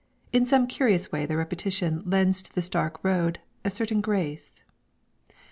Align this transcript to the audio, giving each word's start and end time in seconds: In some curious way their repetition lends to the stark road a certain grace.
In 0.33 0.47
some 0.47 0.65
curious 0.65 1.11
way 1.11 1.27
their 1.27 1.37
repetition 1.37 2.01
lends 2.07 2.41
to 2.41 2.51
the 2.55 2.63
stark 2.63 3.03
road 3.03 3.37
a 3.63 3.69
certain 3.69 4.01
grace. 4.01 4.63